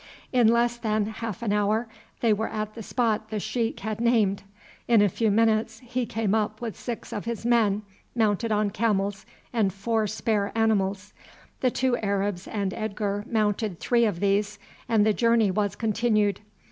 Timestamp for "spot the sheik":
2.81-3.81